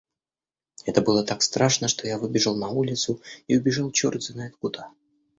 [0.87, 4.91] Это было так страшно, что я выбежал на улицу и убежал чёрт знает куда.